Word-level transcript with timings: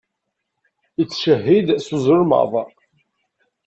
Ittcehhid 1.01 1.67
s 1.85 1.87
uzelmaḍ. 1.95 2.51